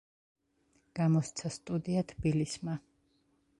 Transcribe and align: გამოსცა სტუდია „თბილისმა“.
გამოსცა 0.99 1.53
სტუდია 1.57 2.05
„თბილისმა“. 2.15 2.81